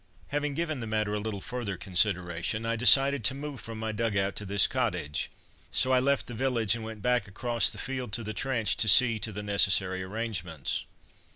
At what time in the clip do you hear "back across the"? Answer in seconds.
7.03-7.77